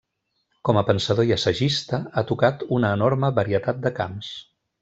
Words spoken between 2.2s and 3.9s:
ha tocat una enorme varietat